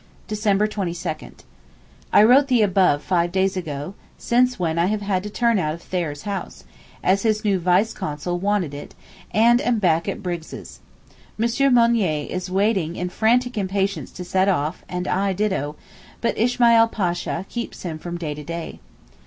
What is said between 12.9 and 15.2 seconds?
in frantic impatience to set off, and